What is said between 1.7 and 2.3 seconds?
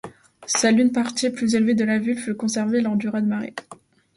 de la ville